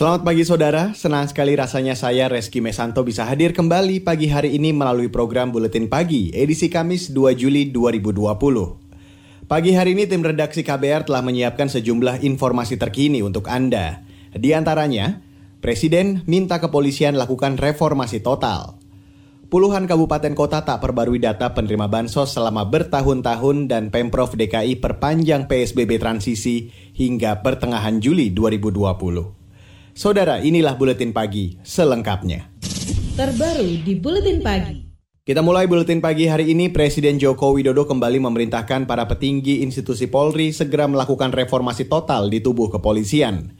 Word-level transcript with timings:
Selamat 0.00 0.24
pagi 0.24 0.48
saudara, 0.48 0.96
senang 0.96 1.28
sekali 1.28 1.52
rasanya 1.60 1.92
saya 1.92 2.24
Reski 2.32 2.64
Mesanto 2.64 3.04
bisa 3.04 3.28
hadir 3.28 3.52
kembali 3.52 4.00
pagi 4.00 4.32
hari 4.32 4.56
ini 4.56 4.72
melalui 4.72 5.12
program 5.12 5.52
Buletin 5.52 5.92
Pagi 5.92 6.32
edisi 6.32 6.72
Kamis 6.72 7.12
2 7.12 7.36
Juli 7.36 7.68
2020. 7.68 9.44
Pagi 9.44 9.76
hari 9.76 9.92
ini 9.92 10.08
tim 10.08 10.24
redaksi 10.24 10.64
KBR 10.64 11.04
telah 11.04 11.20
menyiapkan 11.20 11.68
sejumlah 11.68 12.24
informasi 12.24 12.80
terkini 12.80 13.20
untuk 13.20 13.52
Anda. 13.52 14.00
Di 14.32 14.56
antaranya, 14.56 15.20
Presiden 15.60 16.24
minta 16.24 16.56
kepolisian 16.64 17.20
lakukan 17.20 17.60
reformasi 17.60 18.24
total. 18.24 18.80
Puluhan 19.52 19.84
kabupaten 19.84 20.32
kota 20.32 20.64
tak 20.64 20.80
perbarui 20.80 21.20
data 21.20 21.52
penerima 21.52 21.92
bansos 21.92 22.32
selama 22.32 22.64
bertahun-tahun 22.64 23.68
dan 23.68 23.92
Pemprov 23.92 24.32
DKI 24.32 24.80
perpanjang 24.80 25.44
PSBB 25.44 26.00
transisi 26.00 26.72
hingga 26.96 27.44
pertengahan 27.44 28.00
Juli 28.00 28.32
2020. 28.32 29.39
Saudara, 29.90 30.38
inilah 30.38 30.78
buletin 30.78 31.10
pagi 31.10 31.58
selengkapnya. 31.66 32.46
Terbaru 33.18 33.82
di 33.82 33.98
buletin 33.98 34.38
pagi. 34.38 34.86
Kita 35.26 35.42
mulai 35.42 35.66
buletin 35.66 35.98
pagi 35.98 36.30
hari 36.30 36.50
ini, 36.50 36.70
Presiden 36.70 37.18
Joko 37.18 37.54
Widodo 37.54 37.86
kembali 37.86 38.18
memerintahkan 38.22 38.86
para 38.86 39.06
petinggi 39.06 39.62
institusi 39.66 40.06
Polri 40.06 40.50
segera 40.54 40.86
melakukan 40.86 41.34
reformasi 41.34 41.86
total 41.90 42.30
di 42.30 42.38
tubuh 42.38 42.70
kepolisian. 42.70 43.54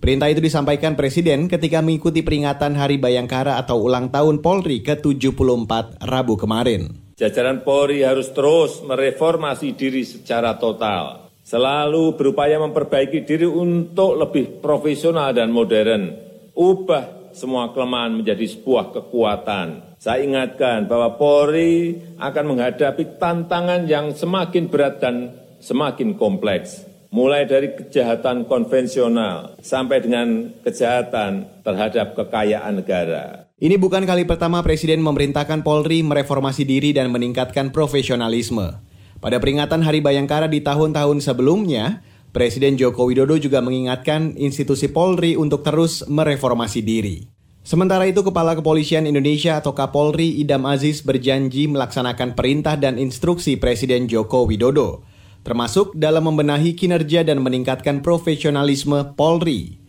Perintah 0.00 0.28
itu 0.28 0.44
disampaikan 0.44 0.96
Presiden 0.96 1.48
ketika 1.48 1.80
mengikuti 1.80 2.20
peringatan 2.20 2.76
Hari 2.76 3.00
Bayangkara 3.00 3.56
atau 3.56 3.88
ulang 3.88 4.12
tahun 4.12 4.44
Polri 4.44 4.84
ke-74 4.84 6.02
Rabu 6.04 6.36
kemarin. 6.36 6.92
Jajaran 7.16 7.64
Polri 7.64 8.04
harus 8.04 8.28
terus 8.34 8.84
mereformasi 8.84 9.72
diri 9.72 10.04
secara 10.04 10.58
total 10.60 11.23
selalu 11.44 12.16
berupaya 12.16 12.56
memperbaiki 12.56 13.28
diri 13.28 13.44
untuk 13.44 14.16
lebih 14.16 14.64
profesional 14.64 15.36
dan 15.36 15.52
modern, 15.52 16.16
ubah 16.56 17.36
semua 17.36 17.70
kelemahan 17.76 18.16
menjadi 18.16 18.48
sebuah 18.48 18.96
kekuatan. 18.96 19.98
Saya 20.00 20.24
ingatkan 20.24 20.88
bahwa 20.88 21.20
Polri 21.20 22.00
akan 22.16 22.44
menghadapi 22.56 23.20
tantangan 23.20 23.84
yang 23.84 24.16
semakin 24.16 24.72
berat 24.72 25.04
dan 25.04 25.36
semakin 25.60 26.16
kompleks, 26.16 26.86
mulai 27.12 27.44
dari 27.44 27.76
kejahatan 27.76 28.48
konvensional 28.48 29.60
sampai 29.60 30.00
dengan 30.00 30.48
kejahatan 30.64 31.60
terhadap 31.60 32.16
kekayaan 32.16 32.80
negara. 32.80 33.44
Ini 33.54 33.80
bukan 33.80 34.04
kali 34.04 34.28
pertama 34.28 34.60
Presiden 34.60 35.00
memerintahkan 35.00 35.64
Polri 35.64 36.04
mereformasi 36.04 36.66
diri 36.68 36.90
dan 36.92 37.08
meningkatkan 37.08 37.72
profesionalisme. 37.72 38.93
Pada 39.24 39.40
peringatan 39.40 39.80
Hari 39.80 40.04
Bayangkara 40.04 40.52
di 40.52 40.60
tahun-tahun 40.60 41.24
sebelumnya, 41.24 42.04
Presiden 42.36 42.76
Joko 42.76 43.08
Widodo 43.08 43.40
juga 43.40 43.64
mengingatkan 43.64 44.36
institusi 44.36 44.92
Polri 44.92 45.32
untuk 45.32 45.64
terus 45.64 46.04
mereformasi 46.04 46.84
diri. 46.84 47.24
Sementara 47.64 48.04
itu, 48.04 48.20
Kepala 48.20 48.52
Kepolisian 48.52 49.08
Indonesia 49.08 49.56
atau 49.56 49.72
Kapolri 49.72 50.44
Idam 50.44 50.68
Aziz 50.68 51.00
berjanji 51.00 51.64
melaksanakan 51.72 52.36
perintah 52.36 52.76
dan 52.76 53.00
instruksi 53.00 53.56
Presiden 53.56 54.12
Joko 54.12 54.44
Widodo, 54.44 55.08
termasuk 55.40 55.96
dalam 55.96 56.28
membenahi 56.28 56.76
kinerja 56.76 57.24
dan 57.24 57.40
meningkatkan 57.40 58.04
profesionalisme 58.04 59.16
Polri. 59.16 59.80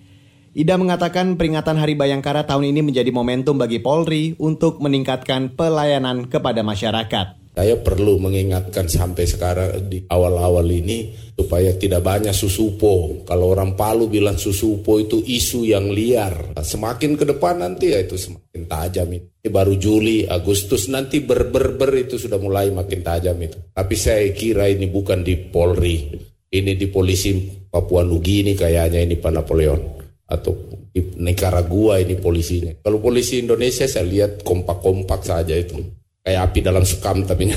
Idam 0.56 0.88
mengatakan 0.88 1.36
peringatan 1.36 1.76
Hari 1.76 2.00
Bayangkara 2.00 2.48
tahun 2.48 2.72
ini 2.72 2.88
menjadi 2.88 3.12
momentum 3.12 3.60
bagi 3.60 3.84
Polri 3.84 4.32
untuk 4.40 4.80
meningkatkan 4.80 5.60
pelayanan 5.60 6.32
kepada 6.32 6.64
masyarakat. 6.64 7.45
Saya 7.56 7.80
perlu 7.80 8.20
mengingatkan 8.20 8.92
sampai 8.92 9.24
sekarang 9.24 9.88
di 9.88 10.04
awal-awal 10.12 10.68
ini 10.68 11.16
supaya 11.40 11.72
tidak 11.80 12.04
banyak 12.04 12.36
susupo. 12.36 13.24
Kalau 13.24 13.56
orang 13.56 13.80
Palu 13.80 14.12
bilang 14.12 14.36
susupo 14.36 15.00
itu 15.00 15.24
isu 15.24 15.64
yang 15.64 15.88
liar. 15.88 16.52
Semakin 16.60 17.16
ke 17.16 17.24
depan 17.24 17.64
nanti 17.64 17.96
ya 17.96 18.04
itu 18.04 18.20
semakin 18.20 18.68
tajam 18.68 19.08
itu. 19.08 19.32
Baru 19.48 19.80
Juli, 19.80 20.28
Agustus 20.28 20.92
nanti 20.92 21.24
ber-ber-ber 21.24 21.96
itu 21.96 22.20
sudah 22.20 22.36
mulai 22.36 22.76
makin 22.76 23.00
tajam 23.00 23.40
itu. 23.40 23.56
Tapi 23.72 23.96
saya 23.96 24.28
kira 24.36 24.68
ini 24.68 24.92
bukan 24.92 25.24
di 25.24 25.40
Polri. 25.40 26.12
Ini 26.52 26.76
di 26.76 26.88
polisi 26.92 27.40
Papua 27.72 28.04
Nugini 28.04 28.52
kayaknya 28.52 29.00
ini 29.00 29.16
Pak 29.16 29.32
Napoleon. 29.32 29.80
Atau 30.28 30.76
di 30.92 31.00
Nicaragua 31.24 32.04
ini 32.04 32.20
polisinya. 32.20 32.76
Kalau 32.84 33.00
polisi 33.00 33.40
Indonesia 33.40 33.88
saya 33.88 34.04
lihat 34.04 34.44
kompak-kompak 34.44 35.24
saja 35.24 35.56
itu 35.56 36.04
kayak 36.26 36.42
api 36.52 36.60
dalam 36.66 36.82
sekam 36.82 37.22
tapi 37.22 37.54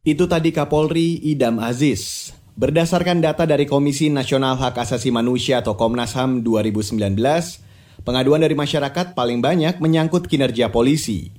Itu 0.00 0.24
tadi 0.24 0.48
Kapolri 0.48 1.20
Idam 1.28 1.60
Aziz. 1.60 2.32
Berdasarkan 2.58 3.20
data 3.20 3.44
dari 3.44 3.68
Komisi 3.68 4.08
Nasional 4.08 4.56
Hak 4.56 4.80
Asasi 4.80 5.12
Manusia 5.12 5.60
atau 5.60 5.76
Komnas 5.76 6.16
HAM 6.16 6.42
2019, 6.42 6.96
pengaduan 8.02 8.40
dari 8.42 8.56
masyarakat 8.56 9.12
paling 9.12 9.44
banyak 9.44 9.78
menyangkut 9.78 10.26
kinerja 10.26 10.72
polisi. 10.72 11.30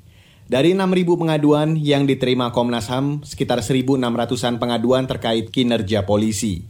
Dari 0.47 0.71
6.000 0.77 1.19
pengaduan 1.19 1.75
yang 1.75 2.07
diterima 2.07 2.55
Komnas 2.55 2.87
HAM, 2.87 3.25
sekitar 3.27 3.59
1.600-an 3.65 4.61
pengaduan 4.61 5.09
terkait 5.09 5.51
kinerja 5.51 6.07
polisi. 6.07 6.69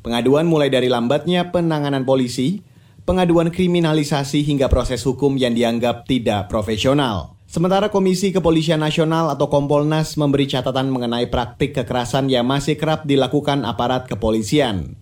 Pengaduan 0.00 0.48
mulai 0.48 0.72
dari 0.72 0.88
lambatnya 0.88 1.52
penanganan 1.52 2.08
polisi, 2.08 2.64
pengaduan 3.04 3.52
kriminalisasi 3.52 4.46
hingga 4.46 4.72
proses 4.72 5.04
hukum 5.04 5.36
yang 5.36 5.52
dianggap 5.52 6.08
tidak 6.08 6.48
profesional. 6.48 7.31
Sementara 7.52 7.92
Komisi 7.92 8.32
Kepolisian 8.32 8.80
Nasional 8.80 9.28
atau 9.28 9.52
Kompolnas 9.52 10.16
memberi 10.16 10.48
catatan 10.48 10.88
mengenai 10.88 11.28
praktik 11.28 11.76
kekerasan 11.76 12.32
yang 12.32 12.48
masih 12.48 12.80
kerap 12.80 13.04
dilakukan 13.04 13.68
aparat 13.68 14.08
kepolisian. 14.08 14.96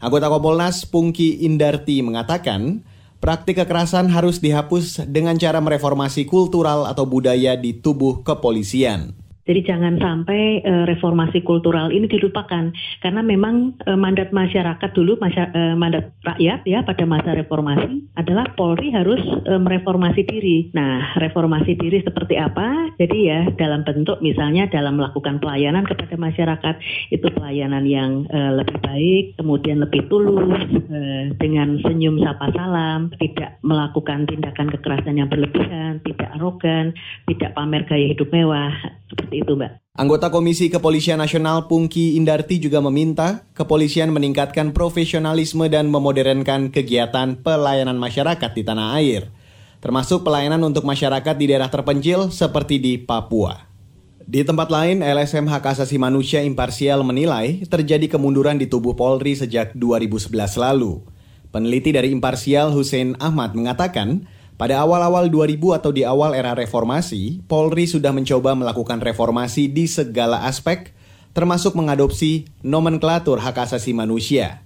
Anggota 0.00 0.32
Kompolnas 0.32 0.88
Pungki 0.88 1.44
Indarti 1.44 2.00
mengatakan, 2.00 2.88
praktik 3.20 3.60
kekerasan 3.60 4.08
harus 4.08 4.40
dihapus 4.40 5.12
dengan 5.12 5.36
cara 5.36 5.60
mereformasi 5.60 6.24
kultural 6.24 6.88
atau 6.88 7.04
budaya 7.04 7.52
di 7.60 7.76
tubuh 7.76 8.24
kepolisian. 8.24 9.12
Jadi 9.50 9.66
jangan 9.66 9.98
sampai 9.98 10.62
uh, 10.62 10.86
reformasi 10.86 11.42
kultural 11.42 11.90
ini 11.90 12.06
dilupakan 12.06 12.70
karena 13.02 13.18
memang 13.18 13.74
uh, 13.82 13.98
mandat 13.98 14.30
masyarakat 14.30 14.94
dulu 14.94 15.18
masya, 15.18 15.50
uh, 15.50 15.74
mandat 15.74 16.14
rakyat 16.22 16.62
ya 16.70 16.86
pada 16.86 17.02
masa 17.02 17.34
reformasi 17.34 18.06
adalah 18.14 18.46
Polri 18.54 18.94
harus 18.94 19.18
uh, 19.50 19.58
mereformasi 19.58 20.22
diri. 20.22 20.70
Nah, 20.70 21.18
reformasi 21.18 21.74
diri 21.74 21.98
seperti 21.98 22.38
apa? 22.38 22.94
Jadi 22.94 23.18
ya 23.26 23.50
dalam 23.58 23.82
bentuk 23.82 24.22
misalnya 24.22 24.70
dalam 24.70 25.02
melakukan 25.02 25.42
pelayanan 25.42 25.82
kepada 25.82 26.14
masyarakat 26.14 26.78
itu 27.10 27.26
pelayanan 27.34 27.82
yang 27.90 28.30
uh, 28.30 28.54
lebih 28.54 28.78
baik, 28.86 29.34
kemudian 29.34 29.82
lebih 29.82 30.06
tulus 30.06 30.62
uh, 30.94 31.34
dengan 31.42 31.74
senyum 31.82 32.22
sapa 32.22 32.54
salam, 32.54 33.10
tidak 33.18 33.58
melakukan 33.66 34.30
tindakan 34.30 34.70
kekerasan 34.78 35.18
yang 35.18 35.26
berlebihan, 35.26 35.98
tidak 36.06 36.38
arogan, 36.38 36.94
tidak 37.26 37.50
pamer 37.58 37.82
gaya 37.90 38.14
hidup 38.14 38.30
mewah 38.30 38.70
seperti 39.10 39.39
itu 39.40 39.56
Mbak. 39.56 39.96
Anggota 39.96 40.28
Komisi 40.28 40.68
Kepolisian 40.68 41.18
Nasional 41.18 41.66
Pungki 41.66 42.14
Indarti 42.14 42.60
juga 42.62 42.78
meminta 42.84 43.48
kepolisian 43.56 44.14
meningkatkan 44.14 44.70
profesionalisme 44.70 45.66
dan 45.66 45.90
memodernkan 45.90 46.70
kegiatan 46.70 47.40
pelayanan 47.40 47.98
masyarakat 47.98 48.50
di 48.54 48.62
tanah 48.62 48.96
air, 49.00 49.28
termasuk 49.82 50.22
pelayanan 50.22 50.62
untuk 50.62 50.86
masyarakat 50.86 51.34
di 51.36 51.50
daerah 51.50 51.68
terpencil 51.72 52.28
seperti 52.30 52.78
di 52.78 52.96
Papua. 53.00 53.70
Di 54.30 54.46
tempat 54.46 54.70
lain, 54.70 55.02
LSM 55.02 55.50
Hak 55.50 55.74
Asasi 55.74 55.98
Manusia 55.98 56.38
Imparsial 56.46 57.02
menilai 57.02 57.66
terjadi 57.66 58.06
kemunduran 58.06 58.62
di 58.62 58.70
tubuh 58.70 58.94
Polri 58.94 59.34
sejak 59.34 59.74
2011 59.74 60.30
lalu. 60.54 61.02
Peneliti 61.50 61.90
dari 61.90 62.14
Imparsial 62.14 62.70
Hussein 62.70 63.18
Ahmad 63.18 63.58
mengatakan, 63.58 64.30
pada 64.60 64.84
awal-awal 64.84 65.32
2000 65.32 65.56
atau 65.80 65.88
di 65.88 66.04
awal 66.04 66.36
era 66.36 66.52
reformasi, 66.52 67.40
Polri 67.48 67.88
sudah 67.88 68.12
mencoba 68.12 68.52
melakukan 68.52 69.00
reformasi 69.00 69.72
di 69.72 69.88
segala 69.88 70.44
aspek, 70.44 70.92
termasuk 71.32 71.72
mengadopsi 71.72 72.44
nomenklatur 72.60 73.40
hak 73.40 73.56
asasi 73.56 73.96
manusia. 73.96 74.60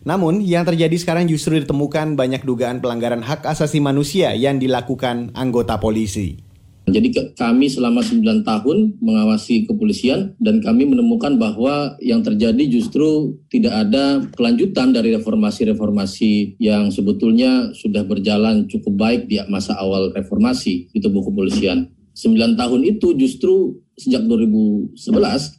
Namun, 0.00 0.40
yang 0.40 0.64
terjadi 0.64 0.96
sekarang 0.96 1.28
justru 1.28 1.60
ditemukan 1.60 2.16
banyak 2.16 2.40
dugaan 2.40 2.80
pelanggaran 2.80 3.20
hak 3.20 3.44
asasi 3.44 3.84
manusia 3.84 4.32
yang 4.32 4.56
dilakukan 4.56 5.36
anggota 5.36 5.76
polisi. 5.76 6.43
Jadi 6.84 7.32
kami 7.32 7.72
selama 7.72 8.04
9 8.04 8.44
tahun 8.44 9.00
mengawasi 9.00 9.64
kepolisian 9.64 10.36
dan 10.36 10.60
kami 10.60 10.84
menemukan 10.84 11.40
bahwa 11.40 11.96
yang 12.04 12.20
terjadi 12.20 12.60
justru 12.68 13.40
tidak 13.48 13.88
ada 13.88 14.20
kelanjutan 14.36 14.92
dari 14.92 15.16
reformasi-reformasi 15.16 16.60
yang 16.60 16.92
sebetulnya 16.92 17.72
sudah 17.72 18.04
berjalan 18.04 18.68
cukup 18.68 19.00
baik 19.00 19.32
di 19.32 19.40
masa 19.48 19.80
awal 19.80 20.12
reformasi 20.12 20.92
di 20.92 21.00
tubuh 21.00 21.24
kepolisian. 21.24 21.88
9 22.14 22.60
tahun 22.60 22.80
itu 22.84 23.16
justru 23.16 23.80
sejak 23.96 24.22
2011 24.28 24.94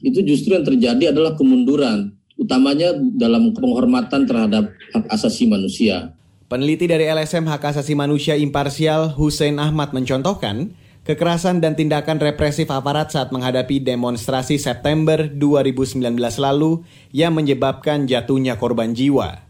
itu 0.05 0.19
justru 0.23 0.55
yang 0.55 0.63
terjadi 0.63 1.11
adalah 1.11 1.33
kemunduran 1.33 2.15
utamanya 2.37 2.93
dalam 3.15 3.51
penghormatan 3.55 4.27
terhadap 4.27 4.71
hak 4.93 5.05
asasi 5.09 5.49
manusia. 5.49 6.13
Peneliti 6.45 6.85
dari 6.85 7.09
LSM 7.09 7.49
Hak 7.49 7.73
Asasi 7.73 7.97
Manusia 7.97 8.37
Imparsial 8.37 9.17
Hussein 9.17 9.57
Ahmad 9.57 9.97
mencontohkan 9.97 10.77
kekerasan 11.05 11.61
dan 11.61 11.77
tindakan 11.77 12.17
represif 12.17 12.73
aparat 12.73 13.13
saat 13.13 13.29
menghadapi 13.29 13.77
demonstrasi 13.77 14.57
September 14.57 15.29
2019 15.29 16.01
lalu 16.41 16.81
yang 17.13 17.37
menyebabkan 17.37 18.09
jatuhnya 18.09 18.57
korban 18.57 18.97
jiwa. 18.97 19.45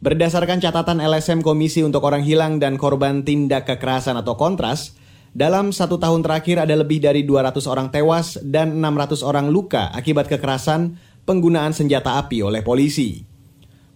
Berdasarkan 0.00 0.64
catatan 0.64 1.04
LSM 1.04 1.44
Komisi 1.44 1.84
untuk 1.84 2.08
Orang 2.08 2.24
Hilang 2.24 2.56
dan 2.56 2.80
Korban 2.80 3.26
Tindak 3.26 3.68
Kekerasan 3.68 4.16
atau 4.16 4.38
Kontras, 4.40 4.96
dalam 5.36 5.76
satu 5.76 6.00
tahun 6.00 6.24
terakhir 6.24 6.64
ada 6.64 6.72
lebih 6.72 7.04
dari 7.04 7.20
200 7.28 7.68
orang 7.68 7.92
tewas 7.92 8.40
dan 8.40 8.80
600 8.80 9.20
orang 9.20 9.52
luka 9.52 9.92
akibat 9.92 10.24
kekerasan 10.24 10.96
penggunaan 11.28 11.76
senjata 11.76 12.16
api 12.16 12.40
oleh 12.40 12.64
polisi. 12.64 13.27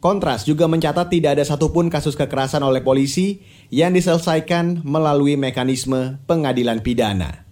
Kontras 0.02 0.42
juga 0.42 0.66
mencatat 0.66 1.14
tidak 1.14 1.38
ada 1.38 1.46
satupun 1.46 1.86
kasus 1.86 2.18
kekerasan 2.18 2.66
oleh 2.66 2.82
polisi 2.82 3.38
yang 3.70 3.94
diselesaikan 3.94 4.82
melalui 4.82 5.38
mekanisme 5.38 6.18
pengadilan 6.26 6.82
pidana. 6.82 7.46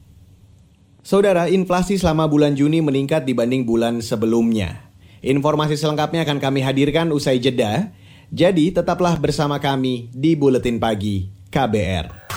Saudara, 1.06 1.46
inflasi 1.46 1.94
selama 1.94 2.26
bulan 2.26 2.58
Juni 2.58 2.82
meningkat 2.82 3.22
dibanding 3.22 3.62
bulan 3.62 4.02
sebelumnya. 4.02 4.90
Informasi 5.22 5.78
selengkapnya 5.78 6.26
akan 6.26 6.42
kami 6.42 6.66
hadirkan 6.66 7.14
usai 7.14 7.38
jeda, 7.38 7.94
jadi 8.34 8.74
tetaplah 8.74 9.14
bersama 9.22 9.62
kami 9.62 10.10
di 10.10 10.34
Buletin 10.34 10.82
Pagi 10.82 11.30
KBR. 11.54 12.34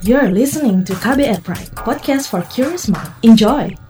You're 0.00 0.32
listening 0.32 0.88
to 0.88 0.96
KBR 0.96 1.44
Pride, 1.44 1.68
podcast 1.76 2.32
for 2.32 2.40
curious 2.48 2.88
mind. 2.88 3.12
Enjoy! 3.20 3.87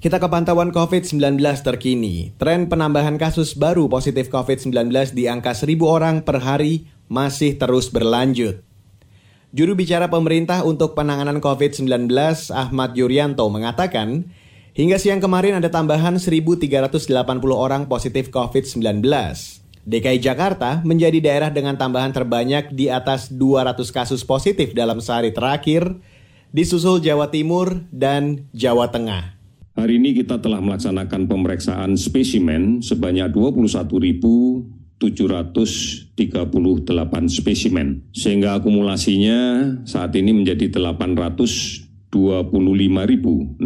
Kita 0.00 0.16
ke 0.16 0.32
pantauan 0.32 0.72
COVID-19 0.72 1.44
terkini. 1.60 2.32
Tren 2.40 2.72
penambahan 2.72 3.20
kasus 3.20 3.52
baru 3.52 3.84
positif 3.84 4.32
COVID-19 4.32 5.12
di 5.12 5.28
angka 5.28 5.52
1000 5.52 5.76
orang 5.84 6.24
per 6.24 6.40
hari 6.40 6.88
masih 7.12 7.60
terus 7.60 7.92
berlanjut. 7.92 8.64
Juru 9.52 9.76
bicara 9.76 10.08
pemerintah 10.08 10.64
untuk 10.64 10.96
penanganan 10.96 11.44
COVID-19 11.44 12.08
Ahmad 12.48 12.96
Yuryanto 12.96 13.44
mengatakan, 13.52 14.32
hingga 14.72 14.96
siang 14.96 15.20
kemarin 15.20 15.60
ada 15.60 15.68
tambahan 15.68 16.16
1.380 16.16 17.12
orang 17.52 17.84
positif 17.84 18.32
COVID-19. 18.32 19.04
DKI 19.84 20.16
Jakarta 20.16 20.80
menjadi 20.80 21.20
daerah 21.20 21.52
dengan 21.52 21.76
tambahan 21.76 22.16
terbanyak 22.16 22.72
di 22.72 22.88
atas 22.88 23.28
200 23.28 23.76
kasus 23.92 24.24
positif 24.24 24.72
dalam 24.72 25.04
sehari 25.04 25.36
terakhir, 25.36 25.92
disusul 26.56 27.04
Jawa 27.04 27.28
Timur 27.28 27.84
dan 27.92 28.48
Jawa 28.56 28.88
Tengah. 28.88 29.39
Hari 29.78 30.02
ini 30.02 30.10
kita 30.12 30.42
telah 30.42 30.58
melaksanakan 30.58 31.30
pemeriksaan 31.30 31.94
spesimen 31.94 32.82
sebanyak 32.82 33.30
21.738 33.32 34.98
spesimen, 37.30 38.02
sehingga 38.10 38.58
akumulasinya 38.58 39.38
saat 39.86 40.10
ini 40.18 40.34
menjadi 40.36 40.68
825.636 40.74 43.62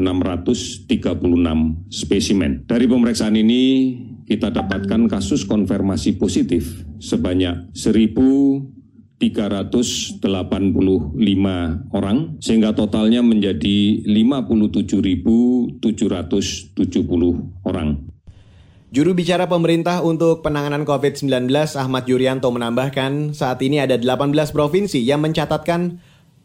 spesimen. 1.88 2.68
Dari 2.68 2.86
pemeriksaan 2.86 3.40
ini 3.40 3.96
kita 4.28 4.52
dapatkan 4.52 5.08
kasus 5.08 5.48
konfirmasi 5.48 6.20
positif 6.20 6.84
sebanyak 7.00 7.72
1.000 7.72 8.83
385 9.18 10.24
orang 11.94 12.36
sehingga 12.42 12.74
totalnya 12.74 13.22
menjadi 13.22 14.02
57.770 14.04 15.80
orang. 17.62 18.14
Juru 18.94 19.10
bicara 19.10 19.50
pemerintah 19.50 20.06
untuk 20.06 20.46
penanganan 20.46 20.86
COVID-19 20.86 21.50
Ahmad 21.74 22.06
Yuryanto 22.06 22.46
menambahkan 22.54 23.34
saat 23.34 23.58
ini 23.62 23.82
ada 23.82 23.98
18 23.98 24.30
provinsi 24.54 25.02
yang 25.02 25.18
mencatatkan 25.18 25.98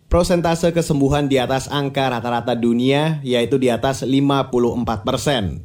prosentase 0.10 0.74
kesembuhan 0.74 1.30
di 1.30 1.38
atas 1.38 1.70
angka 1.70 2.10
rata-rata 2.10 2.58
dunia 2.58 3.22
yaitu 3.22 3.62
di 3.62 3.70
atas 3.70 4.02
54 4.02 5.06
persen. 5.06 5.62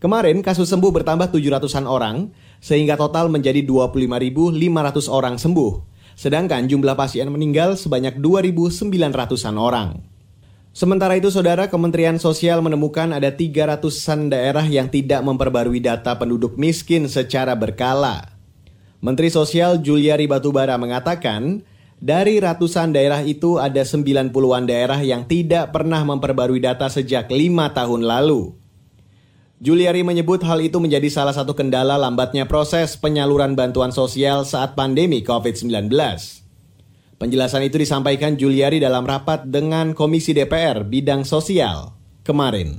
Kemarin 0.00 0.40
kasus 0.40 0.72
sembuh 0.72 0.94
bertambah 0.94 1.28
700-an 1.28 1.84
orang 1.84 2.32
sehingga 2.64 2.96
total 2.96 3.28
menjadi 3.28 3.60
25.500 3.60 5.12
orang 5.12 5.36
sembuh 5.36 5.87
sedangkan 6.18 6.66
jumlah 6.66 6.98
pasien 6.98 7.30
meninggal 7.30 7.78
sebanyak 7.78 8.18
2.900-an 8.18 9.54
orang. 9.54 10.02
Sementara 10.74 11.14
itu, 11.14 11.30
Saudara 11.30 11.70
Kementerian 11.70 12.18
Sosial 12.18 12.58
menemukan 12.58 13.14
ada 13.14 13.30
300-an 13.30 14.34
daerah 14.34 14.66
yang 14.66 14.90
tidak 14.90 15.22
memperbarui 15.22 15.78
data 15.78 16.18
penduduk 16.18 16.58
miskin 16.58 17.06
secara 17.06 17.54
berkala. 17.54 18.34
Menteri 18.98 19.30
Sosial 19.30 19.78
Juliari 19.78 20.26
Batubara 20.26 20.74
mengatakan, 20.74 21.62
dari 21.98 22.38
ratusan 22.38 22.94
daerah 22.94 23.22
itu 23.22 23.58
ada 23.58 23.82
90-an 23.82 24.66
daerah 24.66 24.98
yang 25.02 25.26
tidak 25.26 25.70
pernah 25.70 26.02
memperbarui 26.02 26.62
data 26.62 26.90
sejak 26.90 27.30
lima 27.30 27.70
tahun 27.74 28.06
lalu. 28.06 28.54
Juliari 29.58 30.06
menyebut 30.06 30.38
hal 30.46 30.62
itu 30.62 30.78
menjadi 30.78 31.10
salah 31.10 31.34
satu 31.34 31.50
kendala 31.50 31.98
lambatnya 31.98 32.46
proses 32.46 32.94
penyaluran 32.94 33.58
bantuan 33.58 33.90
sosial 33.90 34.46
saat 34.46 34.78
pandemi 34.78 35.18
COVID-19. 35.26 35.90
Penjelasan 37.18 37.66
itu 37.66 37.82
disampaikan 37.82 38.38
Juliari 38.38 38.78
dalam 38.78 39.02
rapat 39.02 39.50
dengan 39.50 39.98
Komisi 39.98 40.30
DPR 40.30 40.86
bidang 40.86 41.26
sosial 41.26 41.90
kemarin. 42.22 42.78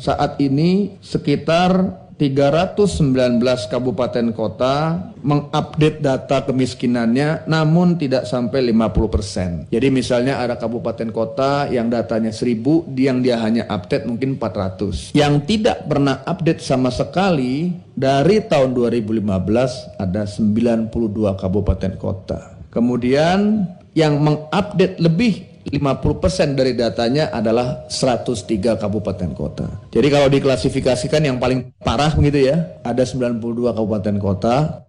Saat 0.00 0.40
ini 0.40 0.96
sekitar 1.04 2.03
319 2.14 3.42
kabupaten 3.66 4.30
kota 4.30 5.02
mengupdate 5.18 5.98
data 5.98 6.46
kemiskinannya 6.46 7.50
namun 7.50 7.98
tidak 7.98 8.30
sampai 8.30 8.70
50%. 8.70 9.72
Jadi 9.74 9.88
misalnya 9.90 10.38
ada 10.38 10.54
kabupaten 10.54 11.10
kota 11.10 11.66
yang 11.74 11.90
datanya 11.90 12.30
1000 12.30 12.86
yang 12.94 13.18
dia 13.18 13.42
hanya 13.42 13.66
update 13.66 14.06
mungkin 14.06 14.38
400. 14.38 15.10
Yang 15.18 15.34
tidak 15.50 15.90
pernah 15.90 16.22
update 16.22 16.62
sama 16.62 16.94
sekali 16.94 17.74
dari 17.98 18.38
tahun 18.46 18.78
2015 18.78 19.98
ada 19.98 20.22
92 20.26 21.34
kabupaten 21.34 21.92
kota. 21.98 22.54
Kemudian 22.70 23.70
yang 23.94 24.18
mengupdate 24.18 24.98
lebih 24.98 25.53
50% 25.64 26.60
dari 26.60 26.76
datanya 26.76 27.32
adalah 27.32 27.88
103 27.88 28.76
kabupaten 28.76 29.30
kota. 29.32 29.66
Jadi 29.88 30.08
kalau 30.12 30.28
diklasifikasikan 30.28 31.24
yang 31.24 31.40
paling 31.40 31.72
parah 31.80 32.12
begitu 32.12 32.52
ya, 32.52 32.76
ada 32.84 33.00
92 33.00 33.72
kabupaten 33.72 34.16
kota. 34.20 34.84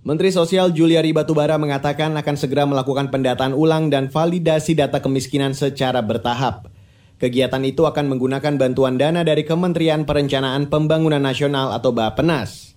Menteri 0.00 0.32
Sosial 0.32 0.72
Juliari 0.72 1.10
Batubara 1.12 1.58
mengatakan 1.60 2.14
akan 2.16 2.36
segera 2.38 2.64
melakukan 2.64 3.12
pendataan 3.12 3.52
ulang 3.52 3.92
dan 3.92 4.08
validasi 4.08 4.78
data 4.78 5.02
kemiskinan 5.02 5.52
secara 5.52 6.00
bertahap. 6.00 6.72
Kegiatan 7.20 7.60
itu 7.68 7.84
akan 7.84 8.08
menggunakan 8.08 8.56
bantuan 8.56 8.96
dana 8.96 9.20
dari 9.20 9.44
Kementerian 9.44 10.08
Perencanaan 10.08 10.72
Pembangunan 10.72 11.20
Nasional 11.20 11.68
atau 11.76 11.92
Bappenas. 11.92 12.72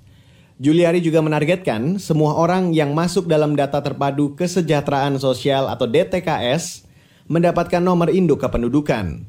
Juliari 0.60 1.00
juga 1.00 1.24
menargetkan 1.24 1.96
semua 1.96 2.36
orang 2.36 2.76
yang 2.76 2.92
masuk 2.92 3.32
dalam 3.32 3.56
data 3.56 3.80
terpadu 3.80 4.36
kesejahteraan 4.36 5.16
sosial 5.16 5.72
atau 5.72 5.88
DTKS 5.88 6.84
mendapatkan 7.28 7.84
nomor 7.84 8.12
induk 8.12 8.44
kependudukan. 8.44 9.24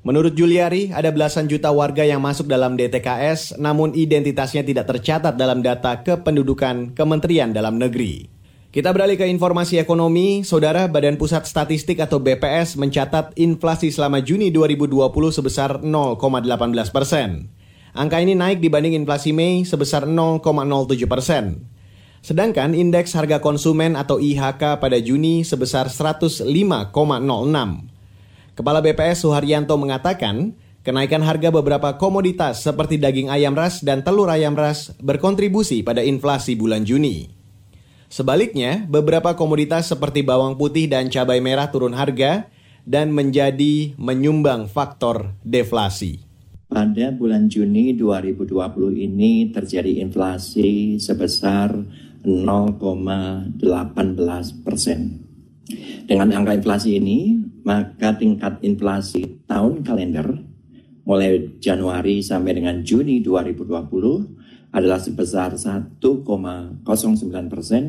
Menurut 0.00 0.32
Juliari, 0.32 0.88
ada 0.96 1.12
belasan 1.12 1.44
juta 1.44 1.68
warga 1.68 2.00
yang 2.00 2.24
masuk 2.24 2.48
dalam 2.48 2.72
DTKS 2.72 3.60
namun 3.60 3.92
identitasnya 3.92 4.64
tidak 4.64 4.88
tercatat 4.88 5.36
dalam 5.36 5.60
data 5.60 6.00
kependudukan 6.00 6.96
Kementerian 6.96 7.52
Dalam 7.52 7.76
Negeri. 7.76 8.40
Kita 8.70 8.94
beralih 8.94 9.18
ke 9.18 9.26
informasi 9.26 9.82
ekonomi. 9.82 10.46
Saudara 10.46 10.86
Badan 10.86 11.18
Pusat 11.18 11.44
Statistik 11.44 11.98
atau 11.98 12.22
BPS 12.22 12.78
mencatat 12.78 13.34
inflasi 13.34 13.90
selama 13.90 14.22
Juni 14.22 14.54
2020 14.54 15.10
sebesar 15.34 15.82
0,18 15.82 16.94
persen. 16.94 17.50
Angka 17.90 18.22
ini 18.22 18.38
naik 18.38 18.62
dibanding 18.62 18.94
inflasi 18.94 19.34
Mei 19.34 19.66
sebesar 19.66 20.06
0,07 20.06 20.46
persen. 21.10 21.66
Sedangkan 22.20 22.76
indeks 22.76 23.16
harga 23.16 23.40
konsumen 23.40 23.96
atau 23.96 24.20
IHK 24.20 24.76
pada 24.76 25.00
Juni 25.00 25.40
sebesar 25.40 25.88
105,06. 25.88 26.44
Kepala 28.52 28.84
BPS 28.84 29.24
Suharyanto 29.24 29.80
mengatakan, 29.80 30.52
kenaikan 30.84 31.24
harga 31.24 31.48
beberapa 31.48 31.96
komoditas 31.96 32.60
seperti 32.60 33.00
daging 33.00 33.32
ayam 33.32 33.56
ras 33.56 33.80
dan 33.80 34.04
telur 34.04 34.28
ayam 34.28 34.52
ras 34.52 34.92
berkontribusi 35.00 35.80
pada 35.80 36.04
inflasi 36.04 36.60
bulan 36.60 36.84
Juni. 36.84 37.32
Sebaliknya, 38.12 38.84
beberapa 38.84 39.32
komoditas 39.32 39.88
seperti 39.88 40.20
bawang 40.20 40.60
putih 40.60 40.92
dan 40.92 41.08
cabai 41.08 41.40
merah 41.40 41.72
turun 41.72 41.96
harga 41.96 42.52
dan 42.84 43.16
menjadi 43.16 43.96
menyumbang 43.96 44.68
faktor 44.68 45.32
deflasi. 45.40 46.20
Pada 46.70 47.10
bulan 47.10 47.50
Juni 47.50 47.98
2020 47.98 48.50
ini 48.94 49.50
terjadi 49.50 50.02
inflasi 50.02 51.02
sebesar 51.02 51.74
0,18 52.24 54.64
persen. 54.64 55.00
Dengan 56.04 56.34
angka 56.34 56.58
inflasi 56.58 56.98
ini, 56.98 57.38
maka 57.62 58.18
tingkat 58.18 58.58
inflasi 58.66 59.46
tahun 59.46 59.86
kalender 59.86 60.26
mulai 61.06 61.46
Januari 61.62 62.22
sampai 62.22 62.54
dengan 62.58 62.82
Juni 62.82 63.22
2020 63.22 64.40
adalah 64.70 65.02
sebesar 65.02 65.58
1,09 65.58 66.86
persen, 67.50 67.82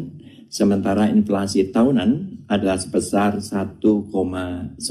sementara 0.50 1.06
inflasi 1.10 1.70
tahunan 1.70 2.42
adalah 2.50 2.78
sebesar 2.82 3.38
1,96 3.38 4.82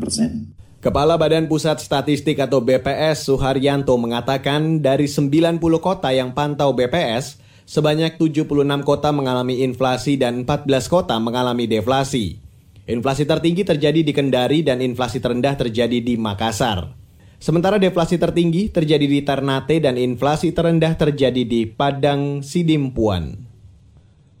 persen. 0.00 0.30
Kepala 0.78 1.18
Badan 1.18 1.50
Pusat 1.50 1.82
Statistik 1.82 2.38
atau 2.38 2.62
BPS 2.62 3.26
Suharyanto 3.26 3.98
mengatakan 3.98 4.78
dari 4.78 5.10
90 5.10 5.58
kota 5.82 6.14
yang 6.14 6.30
pantau 6.30 6.70
BPS, 6.70 7.42
sebanyak 7.68 8.16
76 8.16 8.48
kota 8.80 9.12
mengalami 9.12 9.60
inflasi 9.60 10.16
dan 10.16 10.48
14 10.48 10.64
kota 10.88 11.20
mengalami 11.20 11.68
deflasi. 11.68 12.40
Inflasi 12.88 13.28
tertinggi 13.28 13.68
terjadi 13.68 14.00
di 14.00 14.16
Kendari 14.16 14.64
dan 14.64 14.80
inflasi 14.80 15.20
terendah 15.20 15.52
terjadi 15.60 16.00
di 16.00 16.16
Makassar. 16.16 16.96
Sementara 17.36 17.76
deflasi 17.76 18.16
tertinggi 18.16 18.72
terjadi 18.72 19.04
di 19.04 19.20
Ternate 19.20 19.84
dan 19.84 20.00
inflasi 20.00 20.56
terendah 20.56 20.96
terjadi 20.96 21.44
di 21.44 21.68
Padang 21.68 22.40
Sidimpuan. 22.40 23.44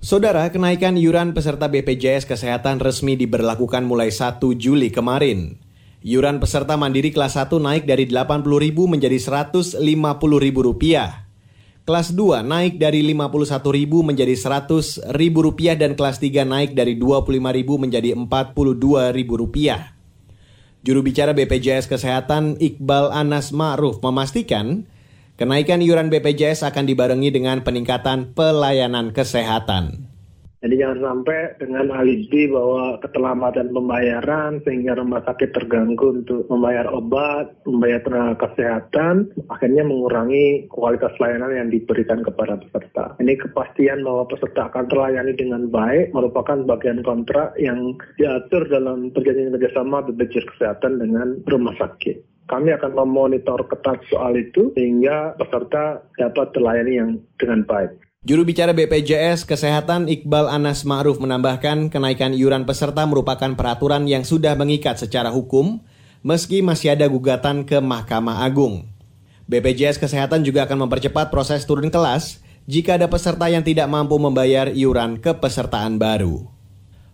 Saudara, 0.00 0.48
kenaikan 0.48 0.96
iuran 0.96 1.36
peserta 1.36 1.68
BPJS 1.68 2.24
Kesehatan 2.24 2.80
resmi 2.80 3.20
diberlakukan 3.20 3.84
mulai 3.84 4.08
1 4.08 4.40
Juli 4.56 4.88
kemarin. 4.88 5.60
Iuran 6.00 6.40
peserta 6.40 6.80
mandiri 6.80 7.12
kelas 7.12 7.36
1 7.36 7.52
naik 7.60 7.84
dari 7.84 8.08
Rp80.000 8.08 8.78
menjadi 8.88 9.18
Rp150.000. 9.20 11.27
Kelas 11.88 12.12
2 12.12 12.44
naik 12.44 12.76
dari 12.76 13.00
Rp51.000 13.00 13.88
menjadi 13.88 14.36
Rp100.000 14.36 15.72
dan 15.72 15.96
kelas 15.96 16.20
3 16.20 16.44
naik 16.44 16.76
dari 16.76 17.00
Rp25.000 17.00 17.64
menjadi 17.64 18.12
Rp42.000. 18.12 19.56
Juru 20.84 21.00
bicara 21.00 21.32
BPJS 21.32 21.88
Kesehatan 21.88 22.60
Iqbal 22.60 23.08
Anas 23.08 23.56
Ma'ruf 23.56 24.04
memastikan 24.04 24.84
kenaikan 25.40 25.80
iuran 25.80 26.12
BPJS 26.12 26.60
akan 26.68 26.84
dibarengi 26.84 27.32
dengan 27.32 27.64
peningkatan 27.64 28.36
pelayanan 28.36 29.16
kesehatan. 29.16 30.12
Jadi 30.58 30.74
jangan 30.74 30.98
sampai 30.98 31.54
dengan 31.62 31.86
alibi 31.94 32.50
bahwa 32.50 32.98
keterlambatan 32.98 33.70
pembayaran 33.70 34.58
sehingga 34.66 34.98
rumah 34.98 35.22
sakit 35.22 35.54
terganggu 35.54 36.18
untuk 36.18 36.50
membayar 36.50 36.90
obat, 36.90 37.54
membayar 37.62 38.02
tenaga 38.02 38.34
kesehatan, 38.50 39.30
akhirnya 39.54 39.86
mengurangi 39.86 40.66
kualitas 40.66 41.14
layanan 41.22 41.54
yang 41.54 41.68
diberikan 41.70 42.26
kepada 42.26 42.58
peserta. 42.58 43.14
Ini 43.22 43.38
kepastian 43.38 44.02
bahwa 44.02 44.26
peserta 44.26 44.66
akan 44.66 44.90
terlayani 44.90 45.38
dengan 45.38 45.70
baik 45.70 46.10
merupakan 46.10 46.58
bagian 46.66 47.06
kontrak 47.06 47.54
yang 47.54 47.94
diatur 48.18 48.66
dalam 48.66 49.14
perjanjian 49.14 49.54
kerjasama 49.54 50.10
BPJS 50.10 50.58
Kesehatan 50.58 50.98
dengan 50.98 51.38
rumah 51.46 51.78
sakit. 51.78 52.18
Kami 52.50 52.74
akan 52.74 52.98
memonitor 52.98 53.62
ketat 53.68 54.02
soal 54.10 54.34
itu 54.34 54.74
sehingga 54.74 55.38
peserta 55.38 56.02
dapat 56.18 56.50
terlayani 56.56 56.92
yang 56.98 57.10
dengan 57.36 57.62
baik. 57.62 58.07
Juru 58.28 58.44
bicara 58.44 58.76
BPJS 58.76 59.48
Kesehatan 59.48 60.04
Iqbal 60.04 60.52
Anas 60.52 60.84
Ma'ruf 60.84 61.16
menambahkan 61.16 61.88
kenaikan 61.88 62.36
iuran 62.36 62.68
peserta 62.68 63.08
merupakan 63.08 63.56
peraturan 63.56 64.04
yang 64.04 64.20
sudah 64.20 64.52
mengikat 64.52 65.00
secara 65.00 65.32
hukum 65.32 65.80
meski 66.20 66.60
masih 66.60 66.92
ada 66.92 67.08
gugatan 67.08 67.64
ke 67.64 67.80
Mahkamah 67.80 68.44
Agung. 68.44 68.84
BPJS 69.48 69.96
Kesehatan 69.96 70.44
juga 70.44 70.68
akan 70.68 70.84
mempercepat 70.84 71.32
proses 71.32 71.64
turun 71.64 71.88
kelas 71.88 72.44
jika 72.68 73.00
ada 73.00 73.08
peserta 73.08 73.48
yang 73.48 73.64
tidak 73.64 73.88
mampu 73.88 74.20
membayar 74.20 74.68
iuran 74.76 75.16
kepesertaan 75.24 75.96
baru. 75.96 76.44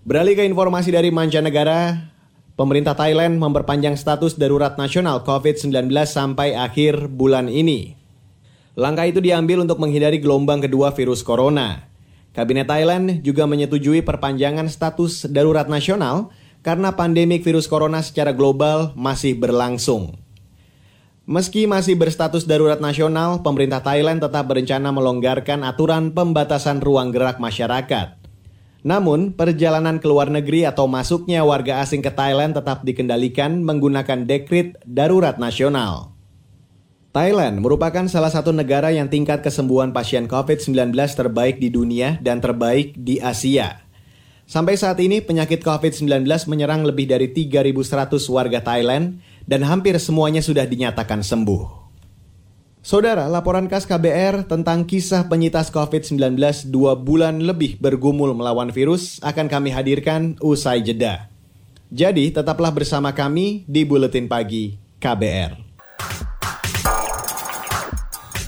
Beralih 0.03 0.35
ke 0.35 0.43
informasi 0.43 0.91
dari 0.91 1.15
mancanegara, 1.15 2.11
pemerintah 2.59 2.99
Thailand 2.99 3.39
memperpanjang 3.39 3.95
status 3.95 4.35
darurat 4.35 4.75
nasional 4.75 5.23
COVID-19 5.23 5.95
sampai 6.11 6.59
akhir 6.59 7.07
bulan 7.07 7.47
ini. 7.47 8.04
Langkah 8.75 9.07
itu 9.07 9.23
diambil 9.23 9.63
untuk 9.63 9.79
menghindari 9.79 10.19
gelombang 10.19 10.59
kedua 10.59 10.91
virus 10.91 11.23
corona. 11.23 11.87
Kabinet 12.35 12.67
Thailand 12.67 13.23
juga 13.23 13.47
menyetujui 13.47 14.03
perpanjangan 14.03 14.67
status 14.67 15.31
darurat 15.31 15.71
nasional 15.71 16.35
karena 16.67 16.91
pandemik 16.99 17.47
virus 17.47 17.71
corona 17.71 18.03
secara 18.03 18.35
global 18.35 18.91
masih 18.99 19.39
berlangsung. 19.39 20.19
Meski 21.25 21.71
masih 21.71 21.95
berstatus 21.95 22.45
darurat 22.45 22.83
nasional, 22.83 23.47
pemerintah 23.47 23.81
Thailand 23.81 24.21
tetap 24.21 24.51
berencana 24.51 24.91
melonggarkan 24.91 25.63
aturan 25.63 26.11
pembatasan 26.11 26.83
ruang 26.83 27.15
gerak 27.15 27.39
masyarakat. 27.39 28.19
Namun, 28.85 29.33
perjalanan 29.33 30.03
ke 30.03 30.07
luar 30.11 30.29
negeri 30.29 30.69
atau 30.69 30.85
masuknya 30.85 31.41
warga 31.47 31.81
asing 31.81 32.05
ke 32.05 32.13
Thailand 32.13 32.53
tetap 32.59 32.85
dikendalikan 32.85 33.65
menggunakan 33.65 34.29
dekrit 34.29 34.77
darurat 34.85 35.41
nasional. 35.41 36.14
Thailand 37.15 37.63
merupakan 37.63 38.11
salah 38.11 38.27
satu 38.27 38.51
negara 38.51 38.91
yang 38.91 39.07
tingkat 39.07 39.39
kesembuhan 39.39 39.95
pasien 39.95 40.27
COVID-19 40.27 40.99
terbaik 41.15 41.63
di 41.63 41.71
dunia 41.71 42.19
dan 42.19 42.43
terbaik 42.43 42.99
di 42.99 43.23
Asia. 43.23 43.87
Sampai 44.51 44.75
saat 44.75 44.99
ini 44.99 45.23
penyakit 45.23 45.63
COVID-19 45.63 46.27
menyerang 46.51 46.83
lebih 46.83 47.07
dari 47.07 47.31
3.100 47.31 48.19
warga 48.35 48.59
Thailand 48.67 49.23
dan 49.47 49.63
hampir 49.63 49.95
semuanya 50.03 50.43
sudah 50.43 50.67
dinyatakan 50.67 51.23
sembuh. 51.23 51.87
Saudara, 52.83 53.31
laporan 53.31 53.71
khas 53.71 53.87
KBR 53.87 54.51
tentang 54.51 54.83
kisah 54.83 55.31
penyintas 55.31 55.71
COVID-19 55.71 56.19
dua 56.67 56.99
bulan 56.99 57.47
lebih 57.47 57.79
bergumul 57.79 58.35
melawan 58.35 58.75
virus 58.75 59.23
akan 59.23 59.47
kami 59.47 59.71
hadirkan 59.71 60.35
usai 60.43 60.83
jeda. 60.83 61.31
Jadi, 61.95 62.35
tetaplah 62.35 62.75
bersama 62.75 63.15
kami 63.15 63.63
di 63.71 63.87
Buletin 63.87 64.27
Pagi 64.27 64.75
KBR. 64.99 65.64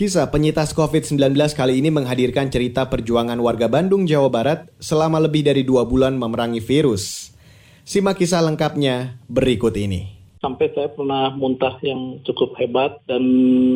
Kisah 0.00 0.32
penyintas 0.32 0.72
COVID-19 0.72 1.36
kali 1.52 1.84
ini 1.84 1.92
menghadirkan 1.92 2.48
cerita 2.48 2.88
perjuangan 2.88 3.36
warga 3.36 3.68
Bandung, 3.68 4.08
Jawa 4.08 4.32
Barat 4.32 4.72
selama 4.80 5.20
lebih 5.20 5.44
dari 5.44 5.60
dua 5.60 5.84
bulan 5.84 6.16
memerangi 6.16 6.56
virus. 6.56 7.36
Simak 7.84 8.16
kisah 8.16 8.40
lengkapnya 8.40 9.20
berikut 9.28 9.76
ini 9.76 10.19
sampai 10.40 10.72
saya 10.72 10.88
pernah 10.90 11.30
muntah 11.36 11.76
yang 11.84 12.24
cukup 12.24 12.56
hebat 12.56 12.98
dan 13.04 13.22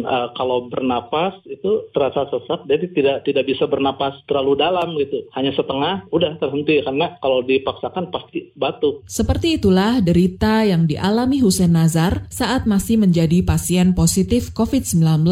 uh, 0.03 0.33
kalau 0.35 0.67
bernapas 0.73 1.37
itu 1.47 1.89
terasa 1.93 2.27
sesak 2.33 2.65
jadi 2.65 2.85
tidak 2.91 3.17
tidak 3.29 3.45
bisa 3.47 3.65
bernapas 3.69 4.17
terlalu 4.25 4.59
dalam 4.59 4.97
gitu. 4.97 5.29
Hanya 5.37 5.53
setengah 5.53 6.09
udah 6.11 6.41
terhenti. 6.41 6.81
Karena 6.85 7.17
kalau 7.21 7.45
dipaksakan 7.45 8.11
pasti 8.11 8.51
batuk. 8.57 9.05
Seperti 9.05 9.61
itulah 9.61 10.01
derita 10.01 10.65
yang 10.65 10.89
dialami 10.89 11.39
Hussein 11.45 11.77
Nazar 11.77 12.27
saat 12.33 12.65
masih 12.65 12.99
menjadi 13.01 13.45
pasien 13.45 13.93
positif 13.93 14.51
COVID-19 14.57 15.29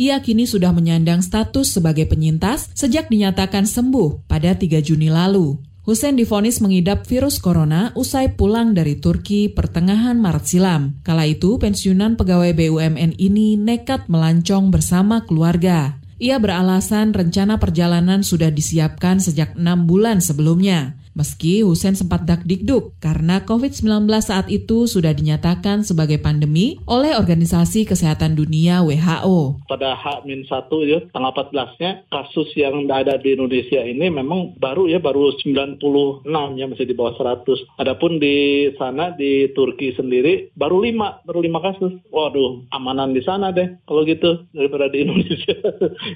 ia 0.00 0.16
kini 0.24 0.48
sudah 0.48 0.72
menyandang 0.72 1.20
status 1.20 1.76
sebagai 1.76 2.08
penyintas 2.08 2.72
sejak 2.72 3.12
dinyatakan 3.12 3.68
sembuh 3.68 4.24
pada 4.24 4.56
3 4.56 4.80
Juni 4.80 5.12
lalu. 5.12 5.60
Hussein 5.80 6.12
difonis 6.12 6.60
mengidap 6.60 7.08
virus 7.08 7.40
corona 7.40 7.88
usai 7.96 8.36
pulang 8.36 8.76
dari 8.76 9.00
Turki 9.00 9.48
pertengahan 9.48 10.20
Maret 10.20 10.44
silam. 10.44 11.00
Kala 11.00 11.24
itu, 11.24 11.56
pensiunan 11.56 12.20
pegawai 12.20 12.52
BUMN 12.52 13.16
ini 13.16 13.56
nekat 13.56 14.04
melancong 14.12 14.68
bersama 14.68 15.24
keluarga. 15.24 15.96
Ia 16.20 16.36
beralasan 16.36 17.16
rencana 17.16 17.56
perjalanan 17.56 18.20
sudah 18.20 18.52
disiapkan 18.52 19.24
sejak 19.24 19.56
enam 19.56 19.88
bulan 19.88 20.20
sebelumnya. 20.20 20.99
Meski 21.10 21.66
Hussein 21.66 21.98
sempat 21.98 22.22
dak-dikduk 22.22 22.94
karena 23.02 23.42
COVID-19 23.42 24.06
saat 24.22 24.46
itu 24.46 24.86
sudah 24.86 25.10
dinyatakan 25.10 25.82
sebagai 25.82 26.22
pandemi 26.22 26.78
oleh 26.86 27.18
Organisasi 27.18 27.82
Kesehatan 27.82 28.38
Dunia 28.38 28.86
WHO. 28.86 29.66
Pada 29.66 29.98
H-1 29.98 30.46
ya, 30.86 31.02
tanggal 31.10 31.34
14-nya 31.34 32.06
kasus 32.14 32.48
yang 32.54 32.86
ada 32.90 33.18
di 33.18 33.34
Indonesia 33.34 33.82
ini 33.82 34.06
memang 34.06 34.54
baru 34.62 34.86
ya, 34.86 35.02
baru 35.02 35.34
96 35.42 36.26
ya, 36.58 36.66
masih 36.70 36.86
di 36.86 36.94
bawah 36.94 37.18
100. 37.18 37.82
Adapun 37.82 38.22
di 38.22 38.70
sana 38.78 39.10
di 39.14 39.50
Turki 39.50 39.90
sendiri 39.98 40.54
baru 40.54 40.78
5, 40.78 41.26
baru 41.26 41.40
5 41.42 41.66
kasus. 41.66 41.92
Waduh, 42.14 42.70
amanan 42.70 43.14
di 43.14 43.22
sana 43.26 43.50
deh 43.50 43.66
kalau 43.86 44.06
gitu 44.06 44.46
daripada 44.54 44.86
di 44.86 45.00
Indonesia. 45.04 45.58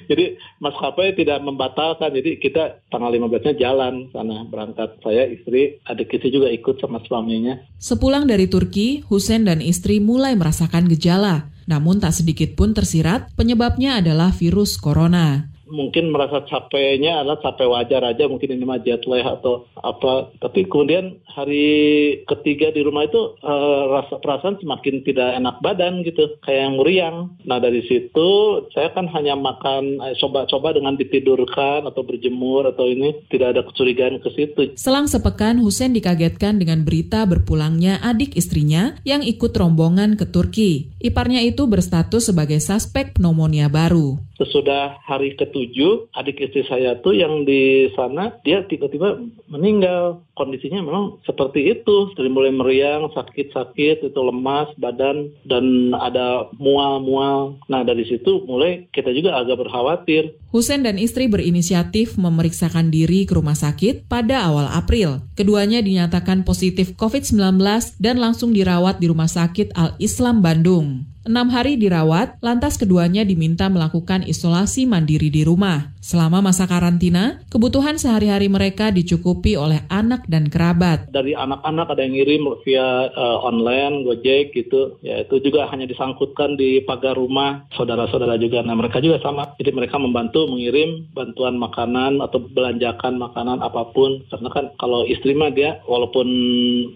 jadi 0.07 0.39
maskapai 0.63 1.19
tidak 1.19 1.43
membatalkan, 1.43 2.15
jadi 2.15 2.39
kita 2.39 2.87
tanggal 2.87 3.11
15-nya 3.11 3.55
jalan 3.59 4.07
sana 4.15 4.47
berangkat 4.47 4.84
saya, 5.01 5.25
istri, 5.25 5.81
adik 5.87 6.13
istri 6.13 6.29
juga 6.29 6.51
ikut 6.53 6.77
sama 6.77 7.01
suaminya. 7.01 7.57
Sepulang 7.81 8.29
dari 8.29 8.45
Turki, 8.45 9.01
Hussein 9.09 9.47
dan 9.47 9.63
istri 9.63 9.97
mulai 9.97 10.37
merasakan 10.37 10.85
gejala. 10.91 11.49
Namun 11.65 11.97
tak 11.97 12.13
sedikit 12.13 12.53
pun 12.53 12.77
tersirat, 12.77 13.33
penyebabnya 13.33 13.97
adalah 13.97 14.29
virus 14.29 14.77
corona 14.77 15.54
mungkin 15.69 16.13
merasa 16.13 16.45
capeknya 16.45 17.21
adalah 17.21 17.41
capek 17.41 17.67
wajar 17.69 18.01
aja 18.05 18.29
mungkin 18.29 18.53
ini 18.55 18.65
mah 18.65 18.81
jet 18.81 19.03
lag 19.09 19.41
atau 19.41 19.65
apa. 19.77 20.33
Tapi 20.41 20.69
kemudian 20.69 21.19
hari 21.25 22.21
ketiga 22.29 22.71
di 22.71 22.85
rumah 22.85 23.05
itu 23.05 23.37
uh, 23.41 23.83
rasa 24.01 24.21
perasaan 24.21 24.61
semakin 24.61 25.01
tidak 25.03 25.35
enak 25.37 25.57
badan 25.61 26.05
gitu 26.05 26.37
kayak 26.45 26.61
yang 26.69 26.75
meriang. 26.77 27.17
Nah 27.43 27.57
dari 27.57 27.81
situ 27.85 28.29
saya 28.71 28.93
kan 28.93 29.09
hanya 29.11 29.35
makan 29.35 29.99
eh, 30.01 30.15
coba-coba 30.17 30.73
dengan 30.73 30.95
ditidurkan 30.95 31.85
atau 31.89 32.01
berjemur 32.05 32.69
atau 32.69 32.85
ini 32.87 33.25
tidak 33.29 33.57
ada 33.57 33.61
kecurigaan 33.65 34.21
ke 34.21 34.29
situ. 34.33 34.61
Selang 34.77 35.09
sepekan 35.09 35.59
Husen 35.59 35.93
dikagetkan 35.93 36.61
dengan 36.61 36.85
berita 36.85 37.25
berpulangnya 37.25 37.99
adik 38.01 38.37
istrinya 38.37 38.97
yang 39.03 39.25
ikut 39.25 39.51
rombongan 39.51 40.15
ke 40.15 40.29
Turki. 40.29 40.93
Iparnya 41.01 41.41
itu 41.45 41.65
berstatus 41.69 42.29
sebagai 42.31 42.57
suspek 42.61 43.17
pneumonia 43.17 43.69
baru. 43.69 44.17
Sesudah 44.35 44.99
hari 45.07 45.37
ketujuh 45.55 46.11
adik 46.11 46.43
istri 46.43 46.67
saya 46.67 46.99
tuh 46.99 47.15
yang 47.15 47.47
di 47.47 47.87
sana 47.95 48.35
dia 48.43 48.67
tiba-tiba 48.67 49.23
meninggal. 49.47 50.19
Kondisinya 50.35 50.83
memang 50.83 51.23
seperti 51.23 51.71
itu. 51.71 52.11
Dari 52.19 52.27
mulai 52.27 52.51
meriang 52.51 53.07
sakit-sakit 53.15 54.03
itu 54.03 54.19
lemas 54.19 54.67
badan 54.75 55.31
dan 55.47 55.95
ada 55.95 56.51
mual-mual. 56.59 57.55
Nah 57.71 57.87
dari 57.87 58.03
situ 58.03 58.43
mulai 58.43 58.91
kita 58.91 59.15
juga 59.15 59.39
agak 59.39 59.63
berkhawatir. 59.63 60.35
Husen 60.51 60.83
dan 60.83 60.99
istri 60.99 61.31
berinisiatif 61.31 62.19
memeriksakan 62.19 62.91
diri 62.91 63.23
ke 63.23 63.31
rumah 63.31 63.55
sakit 63.55 64.11
pada 64.11 64.43
awal 64.43 64.67
April. 64.67 65.23
Keduanya 65.39 65.79
dinyatakan 65.79 66.43
positif 66.43 66.99
COVID-19 66.99 67.63
dan 68.03 68.19
langsung 68.19 68.51
dirawat 68.51 68.99
di 68.99 69.07
Rumah 69.07 69.31
Sakit 69.31 69.71
Al 69.75 69.95
Islam 70.03 70.43
Bandung 70.43 71.14
Enam 71.25 71.49
hari 71.49 71.73
dirawat, 71.73 72.37
lantas 72.37 72.77
keduanya 72.77 73.25
diminta 73.25 73.65
melakukan 73.65 74.21
isolasi 74.29 74.85
mandiri 74.85 75.33
di 75.33 75.41
rumah. 75.41 75.89
Selama 75.97 76.37
masa 76.37 76.69
karantina, 76.69 77.41
kebutuhan 77.49 77.97
sehari-hari 77.97 78.45
mereka 78.45 78.93
dicukupi 78.93 79.57
oleh 79.57 79.81
anak 79.89 80.29
dan 80.29 80.53
kerabat. 80.53 81.09
Dari 81.09 81.33
anak-anak 81.33 81.89
ada 81.89 82.05
yang 82.05 82.13
ngirim 82.13 82.45
via 82.61 83.09
uh, 83.09 83.41
online, 83.41 84.05
Gojek 84.05 84.53
gitu. 84.53 85.01
Ya 85.01 85.25
itu 85.25 85.41
juga 85.41 85.65
hanya 85.73 85.89
disangkutkan 85.89 86.61
di 86.61 86.85
pagar 86.85 87.17
rumah 87.17 87.65
saudara-saudara 87.73 88.37
juga. 88.37 88.61
Nah 88.61 88.77
mereka 88.77 89.01
juga 89.01 89.17
sama. 89.25 89.49
Jadi 89.57 89.73
mereka 89.73 89.97
membantu 89.97 90.45
mengirim 90.45 91.09
bantuan 91.09 91.57
makanan 91.57 92.21
atau 92.21 92.37
belanjakan 92.53 93.17
makanan 93.17 93.65
apa 93.65 93.89
pun. 93.97 94.21
Karena 94.29 94.53
kan 94.53 94.77
kalau 94.77 95.09
istri 95.09 95.33
mah 95.33 95.49
dia 95.49 95.81
walaupun 95.89 96.29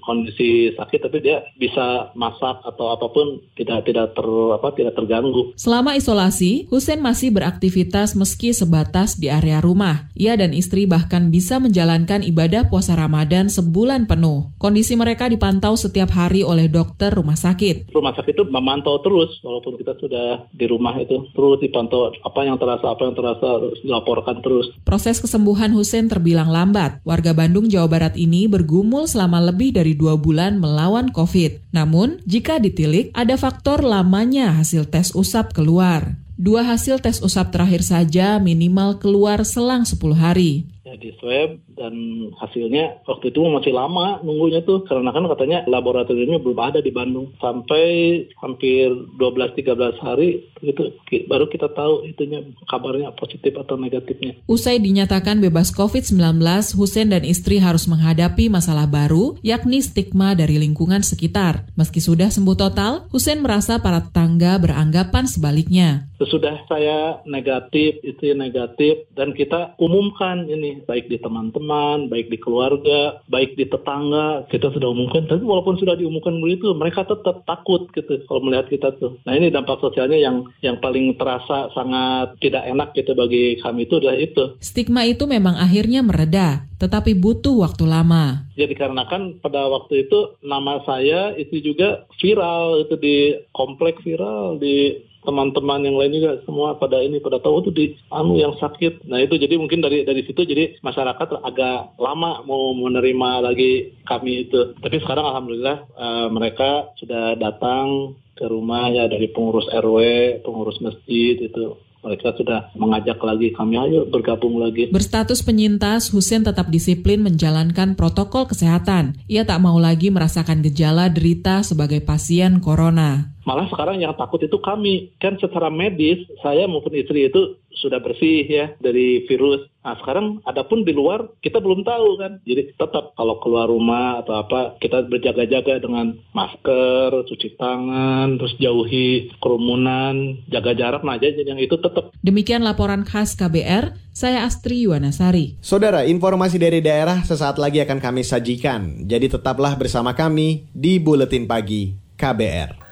kondisi 0.06 0.70
sakit 0.78 1.10
tapi 1.10 1.18
dia 1.26 1.42
bisa 1.58 2.14
masak 2.14 2.62
atau 2.62 2.94
apa 2.94 3.10
pun 3.10 3.42
tidak 3.58 3.90
tidak 3.90 4.19
ter 4.20 4.28
apa 4.28 4.68
tidak 4.76 4.94
terganggu. 5.00 5.56
Selama 5.56 5.96
isolasi, 5.96 6.68
Husen 6.68 7.00
masih 7.00 7.32
beraktivitas 7.32 8.20
meski 8.20 8.52
sebatas 8.52 9.16
di 9.16 9.32
area 9.32 9.64
rumah. 9.64 10.12
Ia 10.20 10.36
dan 10.36 10.52
istri 10.52 10.84
bahkan 10.84 11.32
bisa 11.32 11.64
menjalankan 11.64 12.20
ibadah 12.28 12.68
puasa 12.68 13.00
Ramadan 13.00 13.48
sebulan 13.48 14.12
penuh. 14.12 14.52
Kondisi 14.60 15.00
mereka 15.00 15.32
dipantau 15.32 15.80
setiap 15.80 16.12
hari 16.12 16.44
oleh 16.44 16.68
dokter 16.68 17.16
rumah 17.16 17.40
sakit. 17.40 17.96
Rumah 17.96 18.14
sakit 18.20 18.36
itu 18.36 18.44
memantau 18.52 19.00
terus, 19.00 19.40
walaupun 19.40 19.80
kita 19.80 19.96
sudah 19.96 20.44
di 20.52 20.66
rumah 20.68 21.00
itu 21.00 21.32
terus 21.32 21.64
dipantau 21.64 22.12
apa 22.12 22.42
yang 22.44 22.60
terasa, 22.60 22.86
apa 22.92 23.02
yang 23.08 23.16
terasa 23.16 23.50
dilaporkan 23.80 24.44
terus. 24.44 24.68
Proses 24.84 25.24
kesembuhan 25.24 25.72
Husen 25.72 26.12
terbilang 26.12 26.52
lambat. 26.52 27.00
Warga 27.08 27.32
Bandung, 27.32 27.72
Jawa 27.72 27.88
Barat 27.88 28.20
ini 28.20 28.50
bergumul 28.50 29.08
selama 29.08 29.40
lebih 29.40 29.72
dari 29.72 29.96
dua 29.96 30.20
bulan 30.20 30.60
melawan 30.60 31.14
COVID. 31.14 31.72
Namun, 31.72 32.20
jika 32.26 32.58
ditilik, 32.58 33.14
ada 33.14 33.38
faktor 33.38 33.86
lamanya 34.10 34.58
hasil 34.58 34.90
tes 34.90 35.14
usap 35.14 35.54
keluar. 35.54 36.18
Dua 36.34 36.66
hasil 36.66 36.98
tes 36.98 37.22
usap 37.22 37.54
terakhir 37.54 37.86
saja 37.86 38.42
minimal 38.42 38.98
keluar 38.98 39.46
selang 39.46 39.86
10 39.86 40.18
hari. 40.18 40.66
Ya, 40.90 40.98
di 40.98 41.14
swab 41.22 41.62
dan 41.78 41.94
hasilnya 42.42 43.06
waktu 43.06 43.30
itu 43.30 43.46
masih 43.46 43.78
lama 43.78 44.26
nunggunya 44.26 44.66
tuh 44.66 44.82
karena 44.90 45.14
kan 45.14 45.22
katanya 45.30 45.62
laboratoriumnya 45.70 46.42
belum 46.42 46.58
ada 46.58 46.82
di 46.82 46.90
Bandung 46.90 47.30
sampai 47.38 48.26
hampir 48.42 48.90
12-13 49.22 50.02
hari 50.02 50.50
itu 50.66 50.98
baru 51.30 51.46
kita 51.46 51.70
tahu 51.78 52.10
itunya 52.10 52.42
kabarnya 52.66 53.14
positif 53.14 53.54
atau 53.54 53.78
negatifnya. 53.78 54.42
Usai 54.50 54.82
dinyatakan 54.82 55.38
bebas 55.38 55.70
COVID-19, 55.78 56.42
Husen 56.74 57.14
dan 57.14 57.22
istri 57.22 57.62
harus 57.62 57.86
menghadapi 57.86 58.50
masalah 58.50 58.90
baru 58.90 59.38
yakni 59.46 59.86
stigma 59.86 60.34
dari 60.34 60.58
lingkungan 60.58 61.06
sekitar. 61.06 61.70
Meski 61.78 62.02
sudah 62.02 62.34
sembuh 62.34 62.58
total, 62.58 63.06
Husen 63.14 63.46
merasa 63.46 63.78
para 63.78 64.10
tetangga 64.10 64.58
beranggapan 64.58 65.30
sebaliknya. 65.30 66.10
Sesudah 66.18 66.66
saya 66.66 67.22
negatif, 67.30 68.02
itu 68.02 68.34
negatif 68.34 69.06
dan 69.14 69.38
kita 69.38 69.78
umumkan 69.80 70.50
ini 70.50 70.79
baik 70.88 71.12
di 71.12 71.18
teman-teman 71.20 71.70
teman, 71.70 72.08
baik 72.08 72.32
di 72.32 72.38
keluarga, 72.40 73.20
baik 73.28 73.54
di 73.60 73.68
tetangga, 73.68 74.48
kita 74.48 74.72
sudah 74.72 74.90
umumkan. 74.90 75.28
Tapi 75.28 75.44
walaupun 75.44 75.78
sudah 75.78 76.00
diumumkan 76.00 76.40
begitu, 76.40 76.72
mereka 76.74 77.04
tetap 77.04 77.44
takut 77.44 77.92
gitu 77.92 78.24
kalau 78.26 78.42
melihat 78.48 78.72
kita 78.72 78.96
tuh. 78.98 79.20
Nah 79.28 79.36
ini 79.36 79.52
dampak 79.52 79.78
sosialnya 79.84 80.18
yang 80.18 80.48
yang 80.64 80.80
paling 80.80 81.14
terasa 81.20 81.70
sangat 81.76 82.40
tidak 82.40 82.64
enak 82.66 82.90
gitu 82.96 83.12
bagi 83.14 83.60
kami 83.60 83.86
itu 83.86 84.00
adalah 84.00 84.18
itu. 84.18 84.44
Stigma 84.64 85.06
itu 85.06 85.28
memang 85.28 85.60
akhirnya 85.60 86.02
mereda, 86.02 86.66
tetapi 86.80 87.14
butuh 87.14 87.60
waktu 87.62 87.84
lama. 87.86 88.50
Jadi 88.56 88.74
karena 88.74 89.04
kan 89.06 89.38
pada 89.44 89.68
waktu 89.70 90.08
itu 90.08 90.40
nama 90.42 90.82
saya 90.88 91.36
itu 91.36 91.60
juga 91.60 92.08
viral 92.18 92.88
itu 92.88 92.96
di 93.00 93.18
komplek 93.56 94.00
viral 94.04 94.60
di 94.60 95.09
teman-teman 95.30 95.86
yang 95.86 95.94
lain 95.94 96.18
juga 96.18 96.42
semua 96.50 96.74
pada 96.82 96.98
ini 97.06 97.22
pada 97.22 97.38
tahu 97.38 97.70
tuh 97.70 97.74
di 97.74 97.94
anu 98.10 98.42
yang 98.42 98.58
sakit. 98.58 99.06
Nah 99.06 99.22
itu 99.22 99.38
jadi 99.38 99.62
mungkin 99.62 99.86
dari 99.86 100.02
dari 100.02 100.26
situ 100.26 100.42
jadi 100.42 100.82
masyarakat 100.82 101.46
agak 101.46 101.94
lama 102.02 102.42
mau 102.50 102.74
menerima 102.74 103.46
lagi 103.46 103.94
kami 104.10 104.50
itu. 104.50 104.74
Tapi 104.82 104.98
sekarang 105.06 105.30
alhamdulillah 105.30 105.78
uh, 105.94 106.28
mereka 106.34 106.90
sudah 106.98 107.38
datang 107.38 108.18
ke 108.34 108.50
rumah 108.50 108.90
ya 108.90 109.06
dari 109.06 109.30
pengurus 109.30 109.70
RW, 109.70 109.98
pengurus 110.42 110.82
masjid 110.82 111.38
itu 111.38 111.78
mereka 112.00 112.32
sudah 112.36 112.72
mengajak 112.76 113.20
lagi 113.20 113.52
kami 113.52 113.76
ayo 113.76 114.08
bergabung 114.08 114.60
lagi. 114.60 114.88
Berstatus 114.90 115.44
penyintas, 115.44 116.10
Husen 116.16 116.48
tetap 116.48 116.72
disiplin 116.72 117.20
menjalankan 117.20 118.00
protokol 118.00 118.48
kesehatan. 118.48 119.20
Ia 119.28 119.44
tak 119.44 119.60
mau 119.60 119.76
lagi 119.78 120.08
merasakan 120.10 120.64
gejala 120.64 121.12
derita 121.12 121.62
sebagai 121.62 122.00
pasien 122.00 122.64
corona. 122.64 123.36
Malah 123.44 123.66
sekarang 123.72 123.98
yang 123.98 124.14
takut 124.14 124.40
itu 124.46 124.62
kami. 124.62 125.10
Kan 125.18 125.42
secara 125.42 125.74
medis, 125.74 126.22
saya 126.46 126.70
maupun 126.70 126.94
istri 126.94 127.26
itu 127.28 127.58
sudah 127.80 127.98
bersih 128.04 128.46
ya 128.46 128.66
dari 128.78 129.26
virus. 129.26 129.66
Nah 129.80 129.96
sekarang 129.96 130.44
adapun 130.44 130.84
di 130.84 130.92
luar 130.92 131.32
kita 131.40 131.64
belum 131.64 131.88
tahu 131.88 132.20
kan. 132.20 132.44
Jadi 132.44 132.76
tetap 132.76 133.16
kalau 133.16 133.40
keluar 133.40 133.72
rumah 133.72 134.20
atau 134.20 134.44
apa 134.44 134.76
kita 134.84 135.08
berjaga-jaga 135.08 135.80
dengan 135.80 136.20
masker, 136.36 137.24
cuci 137.24 137.56
tangan, 137.56 138.36
terus 138.36 138.60
jauhi 138.60 139.32
kerumunan, 139.40 140.44
jaga 140.52 140.76
jarak 140.76 141.02
nah 141.08 141.16
aja 141.16 141.32
yang 141.32 141.60
itu 141.60 141.80
tetap. 141.80 142.12
Demikian 142.20 142.68
laporan 142.68 143.08
khas 143.08 143.40
KBR, 143.40 143.96
saya 144.12 144.44
Astri 144.44 144.84
Yuwanasari. 144.84 145.64
Saudara, 145.64 146.04
informasi 146.04 146.60
dari 146.60 146.84
daerah 146.84 147.24
sesaat 147.24 147.56
lagi 147.56 147.80
akan 147.80 148.04
kami 148.04 148.28
sajikan. 148.28 149.08
Jadi 149.08 149.32
tetaplah 149.40 149.80
bersama 149.80 150.12
kami 150.12 150.68
di 150.76 151.00
Buletin 151.00 151.48
Pagi 151.48 151.96
KBR. 152.20 152.92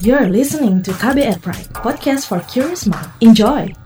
You're 0.00 0.28
listening 0.28 0.84
to 0.84 0.92
KBR 0.96 1.40
Pride, 1.44 1.68
podcast 1.76 2.28
for 2.28 2.40
curious 2.48 2.84
mind. 2.88 3.08
Enjoy! 3.24 3.83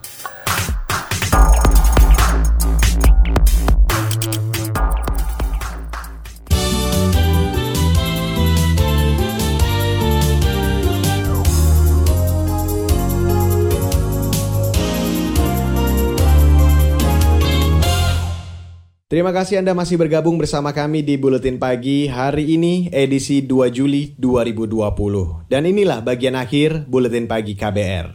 Terima 19.09 19.33
kasih 19.33 19.65
Anda 19.65 19.73
masih 19.73 19.97
bergabung 19.97 20.37
bersama 20.37 20.69
kami 20.69 21.01
di 21.01 21.17
Buletin 21.17 21.57
Pagi 21.57 22.05
hari 22.05 22.53
ini 22.53 22.93
edisi 22.93 23.41
2 23.41 23.73
Juli 23.73 24.13
2020. 24.21 25.49
Dan 25.49 25.65
inilah 25.65 26.05
bagian 26.05 26.37
akhir 26.37 26.85
Buletin 26.85 27.25
Pagi 27.25 27.57
KBR. 27.57 28.13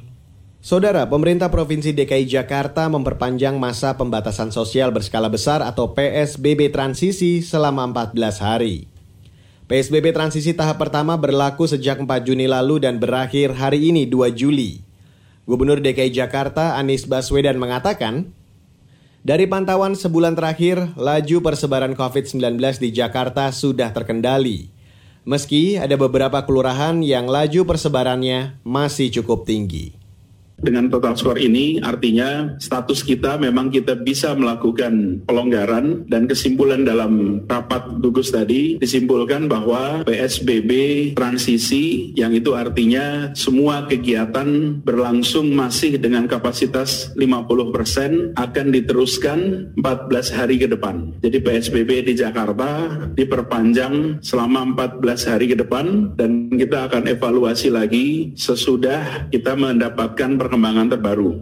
Saudara, 0.63 1.03
pemerintah 1.11 1.51
Provinsi 1.51 1.91
DKI 1.91 2.31
Jakarta 2.31 2.87
memperpanjang 2.87 3.59
masa 3.59 3.99
pembatasan 3.99 4.55
sosial 4.55 4.95
berskala 4.95 5.27
besar 5.27 5.67
atau 5.67 5.99
PSBB 5.99 6.71
transisi 6.71 7.43
selama 7.43 7.91
14 7.91 8.15
hari. 8.39 8.87
PSBB 9.67 10.15
transisi 10.15 10.55
tahap 10.55 10.79
pertama 10.79 11.19
berlaku 11.19 11.67
sejak 11.67 11.99
4 11.99 12.07
Juni 12.23 12.47
lalu 12.47 12.79
dan 12.79 13.03
berakhir 13.03 13.51
hari 13.59 13.91
ini 13.91 14.07
2 14.07 14.31
Juli. 14.31 14.79
Gubernur 15.43 15.83
DKI 15.83 16.15
Jakarta 16.15 16.79
Anies 16.79 17.11
Baswedan 17.11 17.59
mengatakan, 17.59 18.31
dari 19.25 19.49
pantauan 19.49 19.97
sebulan 19.97 20.37
terakhir, 20.37 20.93
laju 21.01 21.37
persebaran 21.41 21.97
COVID-19 21.97 22.61
di 22.77 22.93
Jakarta 22.93 23.49
sudah 23.49 23.89
terkendali. 23.89 24.69
Meski 25.25 25.81
ada 25.81 25.97
beberapa 25.97 26.45
kelurahan 26.45 27.01
yang 27.01 27.25
laju 27.25 27.65
persebarannya 27.65 28.61
masih 28.69 29.09
cukup 29.09 29.49
tinggi. 29.49 30.04
Dengan 30.61 30.87
total 30.89 31.19
skor 31.19 31.37
ini 31.37 31.83
artinya 31.83 32.57
status 32.63 33.03
kita 33.03 33.37
memang 33.37 33.69
kita 33.75 33.99
bisa 33.99 34.33
melakukan 34.39 35.25
pelonggaran 35.27 36.07
dan 36.07 36.31
kesimpulan 36.31 36.87
dalam 36.87 37.43
rapat 37.45 37.99
gugus 37.99 38.31
tadi 38.31 38.79
disimpulkan 38.79 39.51
bahwa 39.51 40.07
PSBB 40.07 40.71
transisi 41.19 42.15
yang 42.15 42.33
itu 42.33 42.55
artinya 42.55 43.35
semua 43.35 43.85
kegiatan 43.91 44.81
berlangsung 44.87 45.51
masih 45.53 45.99
dengan 45.99 46.31
kapasitas 46.31 47.13
50% 47.19 48.39
akan 48.39 48.67
diteruskan 48.71 49.39
14 49.77 50.37
hari 50.39 50.57
ke 50.63 50.71
depan. 50.71 51.19
Jadi 51.21 51.43
PSBB 51.43 52.09
di 52.09 52.15
Jakarta 52.15 52.89
diperpanjang 53.13 54.23
selama 54.23 54.73
14 55.03 55.31
hari 55.35 55.51
ke 55.51 55.57
depan 55.59 56.15
dan 56.15 56.49
kita 56.55 56.89
akan 56.89 57.11
evaluasi 57.11 57.69
lagi 57.69 58.33
sesudah 58.39 59.29
kita 59.29 59.59
mendapatkan 59.59 60.44
perkembangan 60.45 60.93
terbaru. 60.93 61.41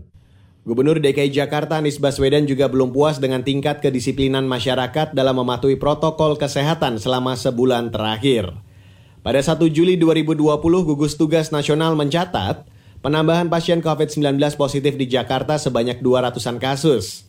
Gubernur 0.63 1.03
DKI 1.03 1.35
Jakarta 1.35 1.83
Anies 1.83 1.99
Baswedan 1.99 2.47
juga 2.47 2.71
belum 2.71 2.95
puas 2.95 3.19
dengan 3.19 3.43
tingkat 3.43 3.83
kedisiplinan 3.83 4.47
masyarakat 4.47 5.11
dalam 5.11 5.43
mematuhi 5.43 5.75
protokol 5.75 6.39
kesehatan 6.39 7.03
selama 7.03 7.35
sebulan 7.35 7.91
terakhir. 7.91 8.55
Pada 9.27 9.43
1 9.43 9.59
Juli 9.75 9.99
2020, 9.99 10.39
gugus 10.87 11.19
tugas 11.19 11.51
nasional 11.51 11.99
mencatat 11.99 12.63
penambahan 13.03 13.51
pasien 13.51 13.83
COVID-19 13.83 14.39
positif 14.55 14.95
di 14.95 15.11
Jakarta 15.11 15.59
sebanyak 15.59 15.99
200-an 15.99 16.63
kasus. 16.63 17.27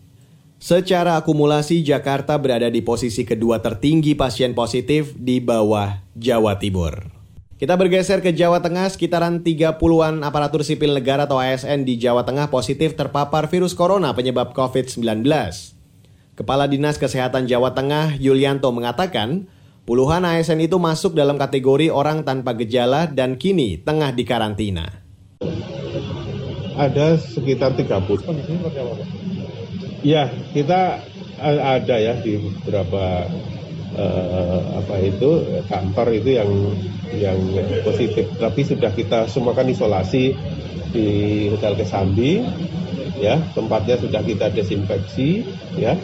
Secara 0.62 1.18
akumulasi, 1.18 1.82
Jakarta 1.82 2.38
berada 2.38 2.70
di 2.70 2.86
posisi 2.86 3.26
kedua 3.26 3.66
tertinggi 3.66 4.14
pasien 4.14 4.54
positif 4.54 5.18
di 5.18 5.42
bawah 5.42 6.06
Jawa 6.14 6.62
Timur. 6.62 7.23
Kita 7.54 7.78
bergeser 7.78 8.26
ke 8.26 8.34
Jawa 8.34 8.66
Tengah, 8.66 8.90
sekitaran 8.90 9.46
30-an 9.46 10.26
aparatur 10.26 10.66
sipil 10.66 10.98
negara 10.98 11.30
atau 11.30 11.38
ASN 11.38 11.86
di 11.86 12.02
Jawa 12.02 12.26
Tengah 12.26 12.50
positif 12.50 12.98
terpapar 12.98 13.46
virus 13.46 13.78
corona 13.78 14.10
penyebab 14.18 14.58
COVID-19. 14.58 15.22
Kepala 16.34 16.66
Dinas 16.66 16.98
Kesehatan 16.98 17.46
Jawa 17.46 17.78
Tengah, 17.78 18.18
Yulianto, 18.18 18.74
mengatakan 18.74 19.46
puluhan 19.86 20.26
ASN 20.26 20.66
itu 20.66 20.82
masuk 20.82 21.14
dalam 21.14 21.38
kategori 21.38 21.94
orang 21.94 22.26
tanpa 22.26 22.58
gejala 22.58 23.06
dan 23.06 23.38
kini 23.38 23.78
tengah 23.78 24.18
dikarantina. 24.18 25.06
Ada 26.74 27.22
sekitar 27.22 27.78
30. 27.78 30.02
Ya, 30.02 30.26
kita 30.58 31.06
ada 31.38 31.96
ya 32.02 32.18
di 32.18 32.42
beberapa 32.42 33.30
uh, 33.94 34.82
apa 34.82 34.96
itu 35.06 35.62
kantor 35.70 36.18
itu 36.18 36.30
yang 36.34 36.50
yang 37.20 37.38
positif. 37.86 38.30
Tapi 38.38 38.62
sudah 38.66 38.92
kita 38.94 39.30
semuakan 39.30 39.70
isolasi 39.70 40.34
di 40.94 41.08
Hotel 41.50 41.74
Kesambi, 41.74 42.46
ya 43.18 43.42
tempatnya 43.58 43.98
sudah 43.98 44.22
kita 44.22 44.54
desinfeksi, 44.54 45.42
ya. 45.78 45.98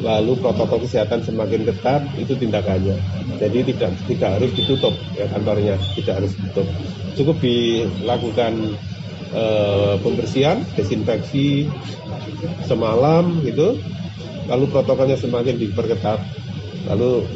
Lalu 0.00 0.38
protokol 0.40 0.80
kesehatan 0.86 1.20
semakin 1.26 1.68
ketat 1.68 2.06
itu 2.16 2.32
tindakannya. 2.38 2.96
Jadi 3.36 3.74
tidak 3.74 3.92
tidak 4.08 4.30
harus 4.40 4.50
ditutup 4.56 4.94
ya 5.12 5.28
kantornya, 5.28 5.76
tidak 5.98 6.24
harus 6.24 6.32
ditutup. 6.38 6.66
Cukup 7.18 7.36
dilakukan 7.42 8.78
uh, 9.34 10.00
pembersihan, 10.00 10.64
desinfeksi 10.78 11.68
semalam 12.64 13.44
gitu. 13.44 13.76
Lalu 14.48 14.64
protokolnya 14.72 15.20
semakin 15.20 15.58
diperketat. 15.60 16.22
Lalu 16.88 17.28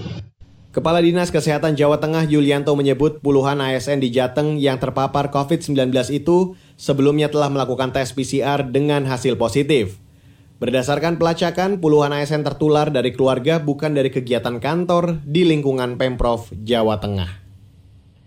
Kepala 0.74 0.98
Dinas 0.98 1.30
Kesehatan 1.30 1.78
Jawa 1.78 2.02
Tengah 2.02 2.26
Yulianto 2.26 2.74
menyebut 2.74 3.22
puluhan 3.22 3.62
ASN 3.62 4.02
di 4.02 4.10
Jateng 4.10 4.58
yang 4.58 4.82
terpapar 4.82 5.30
COVID-19 5.30 5.94
itu 6.10 6.58
sebelumnya 6.74 7.30
telah 7.30 7.46
melakukan 7.46 7.94
tes 7.94 8.10
PCR 8.10 8.66
dengan 8.66 9.06
hasil 9.06 9.38
positif. 9.38 10.02
Berdasarkan 10.58 11.14
pelacakan, 11.22 11.78
puluhan 11.78 12.10
ASN 12.10 12.42
tertular 12.42 12.90
dari 12.90 13.14
keluarga 13.14 13.62
bukan 13.62 13.94
dari 13.94 14.10
kegiatan 14.10 14.58
kantor 14.58 15.22
di 15.22 15.46
lingkungan 15.46 15.94
Pemprov 15.94 16.50
Jawa 16.50 16.98
Tengah. 16.98 17.30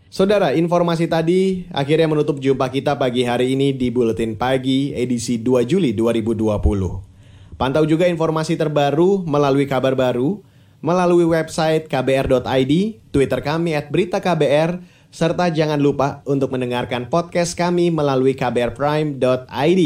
Saudara, 0.08 0.56
informasi 0.56 1.12
tadi 1.12 1.68
akhirnya 1.76 2.08
menutup 2.08 2.40
jumpa 2.40 2.72
kita 2.72 2.96
pagi 2.96 3.28
hari 3.28 3.60
ini 3.60 3.76
di 3.76 3.92
Buletin 3.92 4.40
Pagi 4.40 4.96
edisi 4.96 5.36
2 5.44 5.68
Juli 5.68 5.92
2020. 5.92 7.60
Pantau 7.60 7.84
juga 7.84 8.08
informasi 8.08 8.56
terbaru 8.56 9.28
melalui 9.28 9.68
kabar 9.68 10.00
baru, 10.00 10.40
melalui 10.88 11.28
website 11.28 11.91
kbr.id, 11.91 12.73
Twitter 13.12 13.43
kami 13.43 13.76
at 13.76 13.91
berita 13.91 14.23
KBR, 14.23 14.80
serta 15.12 15.52
jangan 15.52 15.84
lupa 15.84 16.23
untuk 16.23 16.56
mendengarkan 16.56 17.12
podcast 17.12 17.60
kami 17.60 17.91
melalui 17.91 18.39
kbrprime.id. 18.39 19.82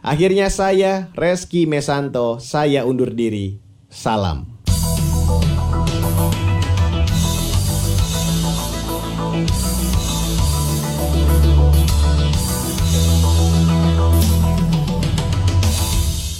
Akhirnya 0.00 0.48
saya, 0.48 1.12
Reski 1.12 1.68
Mesanto, 1.68 2.40
saya 2.40 2.88
undur 2.88 3.12
diri. 3.12 3.60
Salam. 3.92 4.48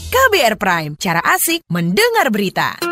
KBR 0.08 0.56
Prime, 0.56 0.92
cara 0.96 1.20
asik 1.22 1.60
mendengar 1.68 2.32
berita. 2.32 2.91